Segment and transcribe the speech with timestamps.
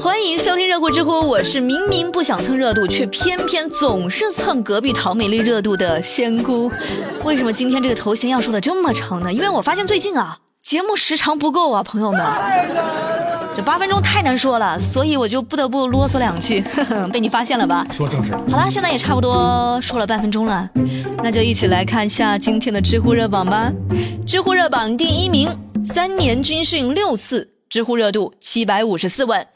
[0.00, 6.72] 欢迎收听热乎知乎，我是明明不想蹭热度，却偏偏总是蹭隔壁陶美丽热度的仙姑。
[7.22, 9.30] 为什么今天这个头衔要说的这么长呢？
[9.30, 12.22] 因为我发现最近啊，节目时长不够啊，朋友们，
[13.54, 16.64] 这八分钟太难说了，所以我就不得不啰嗦两句，
[17.12, 17.86] 被你发现了吧？
[17.92, 18.32] 说正事。
[18.50, 20.66] 好啦，现在也差不多说了半分钟了，
[21.22, 23.70] 那就一起来看一下今天的知乎热榜吧。
[24.26, 25.54] 知乎热榜第一名，
[25.84, 29.46] 三年军训六次，知乎热度七百五十四万。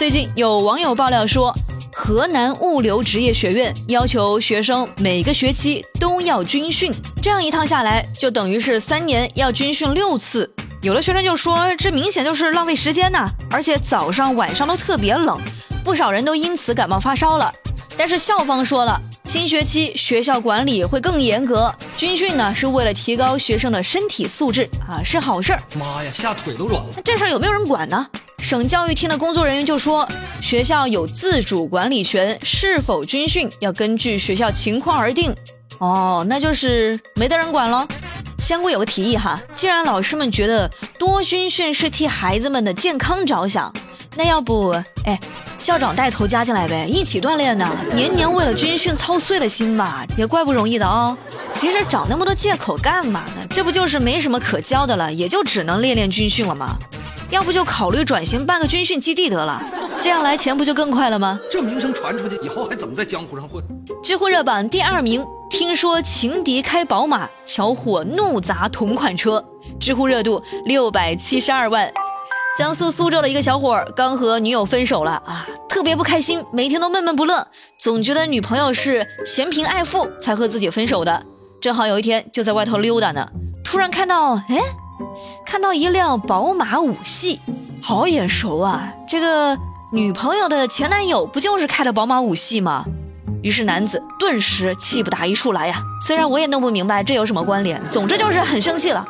[0.00, 1.54] 最近有网友爆料说，
[1.92, 6.90] 河南物流职业学院要求学生每个学期都要军训，
[7.22, 10.50] 这样一趟下来，就等于是三年要军训六次。
[10.80, 15.38] 有的学生就说，这明显就是浪费时间呐，而且早上晚上都特别冷，
[15.84, 17.52] 不少人都因此感冒发烧了。
[17.94, 25.62] 但是校方说了，新学期学校管理会更严格，军训呢是为了提高学生的身体素质啊，是好事儿。
[25.78, 26.88] 妈呀，吓腿都软了。
[26.96, 28.06] 那这事儿有没有人管呢？
[28.50, 30.08] 省教育厅的工作人员就说，
[30.42, 35.32] 学校有自主管理权，是否军训要根据学校情况而定。
[35.78, 37.86] 哦，那就是没得人管喽。
[38.40, 43.72] 仙姑有个提议哈，既然老师们觉得多军训是替孩子们的健康着想，
[44.16, 44.70] 那要不，
[45.04, 45.16] 哎，
[45.56, 47.70] 校长带头加进来呗，一起锻炼呢。
[47.94, 51.16] 年年为了军训操碎了心吧，也怪不容易的哦。
[51.52, 53.46] 其实找那么多借口干嘛呢？
[53.48, 56.76] 这不就是没什么可教的了，也就只能练练军训了吗？
[57.30, 59.62] 要不就考虑转型办个军训基地得了，
[60.02, 61.38] 这样来钱不就更快了吗？
[61.48, 63.62] 这名声传出去以后还怎么在江湖上混？
[64.02, 69.44] 知乎热榜第二名，听说情敌开宝马，小伙怒砸同款车，
[69.78, 71.90] 知乎热度六百七十二万。
[72.58, 77.46] 江苏苏州的一个小伙刚和女友分手了啊，特别不开心，每天都闷闷不乐，
[77.78, 81.24] 总觉得女朋友是嫌贫爱富才和自己分手的。
[81.60, 83.28] 正好有一天就在外头溜达呢，
[83.64, 84.60] 突然看到，哎。
[85.44, 87.40] 看到一辆宝马五系，
[87.82, 88.92] 好眼熟啊！
[89.08, 89.56] 这个
[89.92, 92.84] 女朋友的前男友不就是开的宝马五系吗？
[93.42, 95.82] 于是男子顿时气不打一处来呀。
[96.06, 99.02] 虽然我也弄不明白这有什么关联，总之就是很生气了，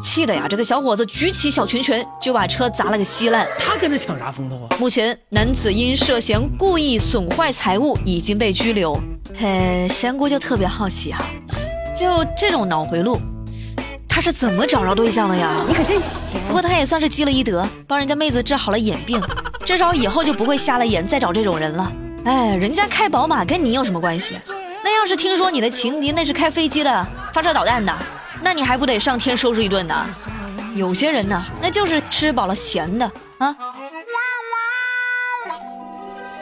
[0.00, 3.46] 气的呀，这个小伙子举起小拳拳就把车砸了个稀烂。
[3.58, 4.76] 他跟他抢啥风头啊？
[4.80, 9.00] 目前男子因涉嫌故意损坏财物已经被拘留。
[9.38, 11.24] 嘿，仙姑就特别好奇哈，
[11.94, 13.20] 就这种脑回路。
[14.16, 15.62] 他是怎么找着对象的呀？
[15.68, 16.40] 你可真行！
[16.48, 19.20] 不过他也算是积了一德，帮人家妹子治好了眼病，
[19.62, 21.92] 至少以后就不会瞎了眼再找这种人了。
[22.24, 24.38] 哎，人家开宝马跟你有什么关系？
[24.82, 27.94] 那要是听说你的情敌那是开飞机的、发射导弹的，
[28.40, 30.06] 那你还不得上天收拾一顿呢？
[30.74, 33.54] 有些人呢，那就是吃饱了闲的啊。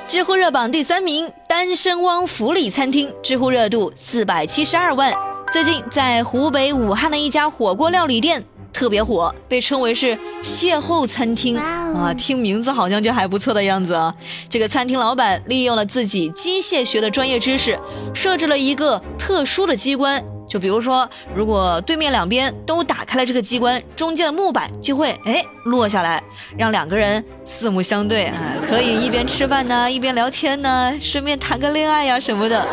[0.06, 5.12] 知乎热榜第三名，单身汪福利餐厅，知乎热度四百七十二万。
[5.54, 14.12] 最近在湖北武汉的一家火锅料理店特别火，被称为是邂逅餐厅啊，听名字好像就还不错的样子啊。
[14.50, 17.78] 这个餐厅老板利用了自己机械学的专业知识，
[18.12, 20.20] 设置了一个特殊的机关。
[20.54, 26.22] 就比如说，如果对面两边都打开了这个机关，中间的木板就会哎落下来，
[26.56, 32.64] 让两个人四目相对啊，可以一边吃饭呢，一边聊天呢，顺便谈个恋爱呀什么的。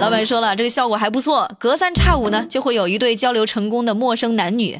[0.00, 4.78] 老板说了，这个效果还不错，隔三差五呢就会有一对交流成功的陌生男女。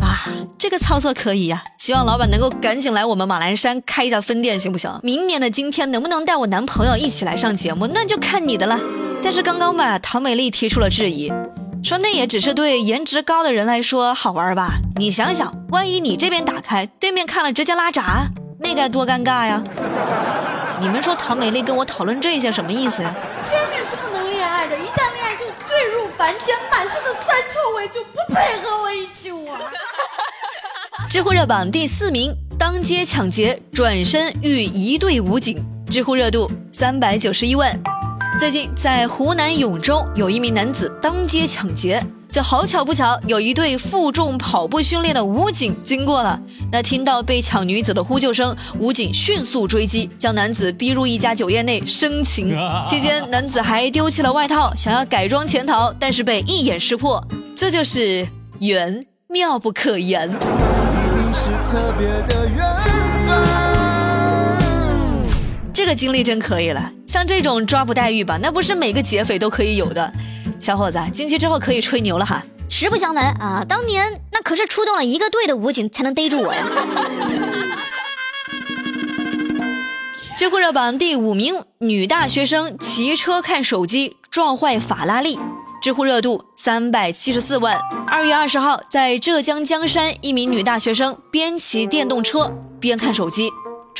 [0.00, 0.24] 啊，
[0.58, 4.90] 这个操作可以呀，希望老板能够赶紧来我们马栏山开一家分店，行不行？
[5.02, 8.80] 明年的今天能不能带我男朋友一起来上节目，那就看你的了。
[9.22, 11.30] 但是刚刚吧，唐美丽提出了质疑。
[11.82, 14.74] 说那也只是对颜值高的人来说好玩吧？
[14.96, 18.26] 你想想，万一你这边打开，对面看了直接拉闸，
[18.58, 19.62] 那该多尴尬呀！
[20.80, 23.14] 你们说唐美丽跟我讨论这些什么意思呀？
[23.42, 29.60] 见面是不能恋爱的，一旦恋爱就坠入凡间，满身的酸臭味就不配和我一起玩。
[31.08, 37.74] 知乎热榜第四名，当街抢劫，转身遇一队武警，知乎热度三百九十一万。
[38.40, 46.40] 最近在湖南永州，有一名男子当街抢劫，就好巧不巧，有一队负重跑步训练的武警经过了。
[46.72, 52.56] 那听到被抢女子的呼救声，武警迅速追击，将男子逼入一家酒店内生擒。
[52.88, 57.22] 期间，男子还丢弃了外套，想要改装潜逃，但是被一眼识破。
[57.54, 58.26] 这就是
[58.60, 60.30] 缘，妙不可言。
[60.30, 62.99] 一定是特别的缘分。
[65.80, 70.12] 这个经历真可以了，像这种抓捕待遇吧，那不是每个劫匪都可以有的。
[70.58, 72.42] 小伙子，进去之后可以吹牛了哈。
[72.68, 76.66] 实不相瞒啊，当年那可是出动了一个队的武警才能逮住我呀。
[80.36, 85.38] 知乎热榜第五名，女大学生骑车看手机撞坏法拉利，
[85.80, 87.78] 知乎热度三百七十四万。
[88.06, 93.50] 二月二十号，在浙江江山，一名女大学生边骑电动车边看手机。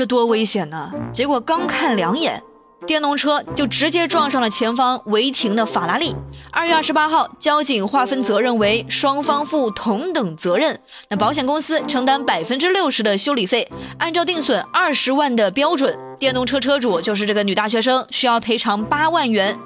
[0.00, 0.90] 这多危险呢！
[1.12, 2.42] 结果刚看两眼，
[2.86, 6.16] 电动车就直接撞上了前方违停的法拉利。
[6.50, 10.80] 二月二十八号，交警划分责任为双方负同等责任，
[11.10, 19.58] 那保险公司承担百分之六十的修理费，按照定损二十万的标准，电动车车主就是这个女大学生需要赔偿八万元，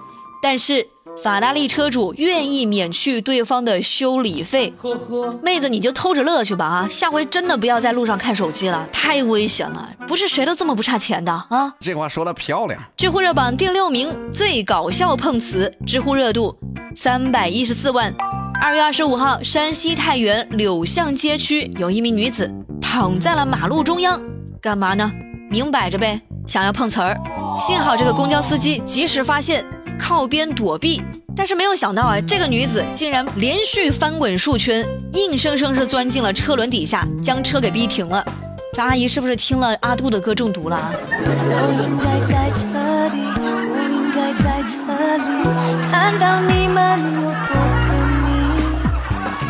[0.42, 0.93] 但是。
[1.22, 6.88] 法拉利车主愿意免去对方的修理费，呵呵，妹子你就偷着乐去吧啊！
[6.88, 11.74] 下回真的不要在路上看手机了，太危险了，不是谁都这么不差钱的啊！
[11.78, 12.82] 这话说的漂亮。
[12.96, 16.56] 知乎热榜第六名最搞笑碰瓷，知乎热度
[16.96, 18.12] 三百一十四万。
[18.58, 24.18] 二月二十五号，山西太原柳巷街区有一名女子躺在了马路中央，
[24.58, 25.12] 干嘛呢？
[25.50, 27.14] 明摆着呗，想要碰瓷儿。
[27.58, 29.62] 幸好这个公交司机及时发现。
[29.98, 31.02] 靠边躲避，
[31.36, 38.24] 但是没有想到啊，这个女子竟然连续翻滚数圈，硬生生是钻进了车轮底下，将车给逼停了。
[38.72, 40.92] 这阿姨是不是听了阿杜的歌中毒了啊？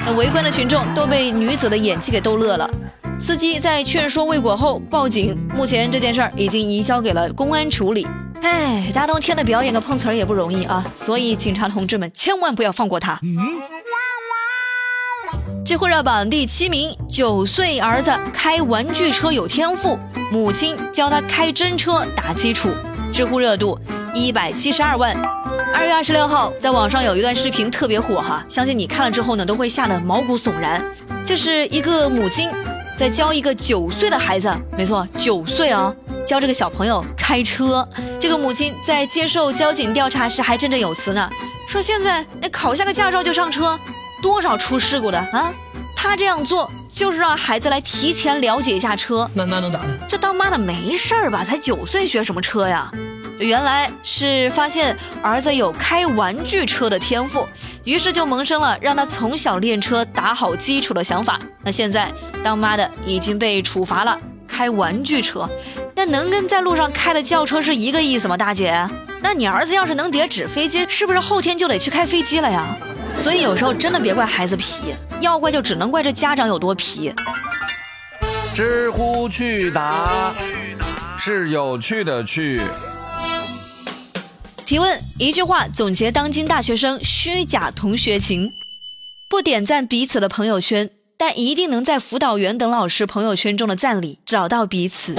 [0.06, 2.68] 那围观的群众都被女子的演技给逗乐了。
[3.18, 8.06] 司机在劝说未果后报警，目前这件事儿已经移交给了公安处理。
[8.44, 13.18] 哎，大冬天的表演个碰瓷儿也不容易啊，所以警察同志们千万不要放过他。
[13.22, 13.38] 嗯
[15.64, 19.98] 知乎热榜第七名，九岁儿子开玩具车有天赋，
[20.30, 22.68] 母亲教他开真车打基础。
[23.10, 23.78] 知乎热度
[24.12, 25.16] 一百七十二万。
[25.72, 30.84] 二月二十六号，在网上有一段视频特别火哈，相信你看了之后呢，都会吓得毛骨悚然。
[31.24, 32.50] 就是一个母亲
[32.94, 35.94] 在教一个九岁的孩子，没错，九岁啊。
[36.26, 37.86] 教这个小朋友开车，
[38.18, 41.28] 这个母亲在接受交警调查时还振振有词呢，
[41.68, 43.78] 说现在那考下个驾照就上车，
[44.22, 45.52] 多少出事故的啊！
[45.94, 49.88] 他这样做就是让孩子来提前了解一下车，那那能咋的？
[50.08, 51.44] 这当妈的没事儿吧？
[51.44, 52.90] 才九岁学什么车呀？
[53.38, 57.46] 原来是发现儿子有开玩具车的天赋，
[57.84, 61.38] 于是就萌生了让他从小练车打好基础的想法。
[61.62, 62.12] 那现在
[62.42, 65.50] 当妈的已经被处罚了，开玩具车。
[66.04, 68.86] 那能跟在路上开的轿车是一个意思吗，大姐？
[69.22, 72.76] 那你儿子要是能叠纸飞机，是不是后天就得去开飞机了呀？
[73.14, 77.10] 所以有时候真的别怪孩子皮，要怪就只能怪这家长有多皮。
[78.52, 80.34] 知乎去答
[81.16, 82.60] 是有趣的去。
[84.66, 88.46] 提问一句话总结当今大学生虚假同学情：
[89.30, 95.16] 不点赞彼此的朋友圈，但一定能在辅导员等老师朋友圈中的赞里找到彼此。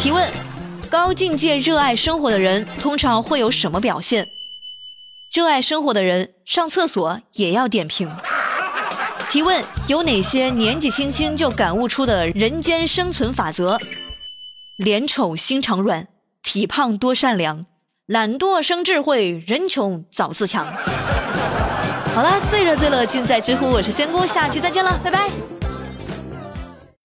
[0.00, 0.30] 提问：
[0.90, 4.26] 高境界热爱生活的人通常会有什么表现？
[5.32, 8.10] 热爱生活的人上厕所也要点评。
[9.30, 13.78] 提问：有哪些年纪轻轻就感悟出的人间生存法则？
[14.76, 16.06] 脸丑心肠软，
[16.42, 17.66] 体胖多善良，
[18.06, 20.66] 懒惰生智慧，人穷早自强。
[22.14, 25.53] 好了，最热最乐尽在知乎，我是仙姑，下期再见了，拜拜。